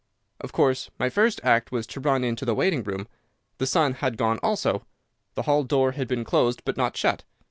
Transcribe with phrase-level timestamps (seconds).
[0.39, 3.07] "Of course, my first act was to run into the waiting room.
[3.59, 4.83] The son had gone also.
[5.35, 7.23] The hall door had been closed, but not shut.